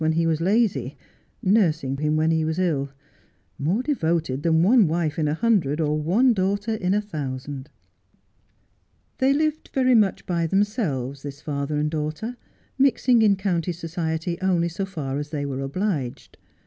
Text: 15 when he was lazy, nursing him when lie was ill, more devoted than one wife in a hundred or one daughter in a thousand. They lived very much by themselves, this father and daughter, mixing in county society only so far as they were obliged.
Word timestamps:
15 0.01 0.09
when 0.09 0.17
he 0.17 0.25
was 0.25 0.41
lazy, 0.41 0.97
nursing 1.43 1.97
him 1.97 2.15
when 2.17 2.31
lie 2.31 2.43
was 2.43 2.57
ill, 2.57 2.89
more 3.59 3.83
devoted 3.83 4.41
than 4.41 4.63
one 4.63 4.87
wife 4.87 5.19
in 5.19 5.27
a 5.27 5.35
hundred 5.35 5.79
or 5.79 5.95
one 5.95 6.33
daughter 6.33 6.73
in 6.73 6.95
a 6.95 6.99
thousand. 7.01 7.69
They 9.19 9.31
lived 9.31 9.69
very 9.75 9.93
much 9.93 10.25
by 10.25 10.47
themselves, 10.47 11.21
this 11.21 11.39
father 11.39 11.77
and 11.77 11.91
daughter, 11.91 12.35
mixing 12.79 13.21
in 13.21 13.35
county 13.35 13.73
society 13.73 14.41
only 14.41 14.69
so 14.69 14.87
far 14.87 15.19
as 15.19 15.29
they 15.29 15.45
were 15.45 15.61
obliged. 15.61 16.35